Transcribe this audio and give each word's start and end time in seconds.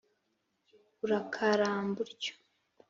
urakaramba 1.03 1.97
utyo. 2.05 2.33